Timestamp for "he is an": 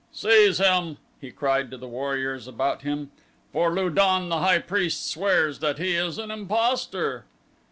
5.77-6.31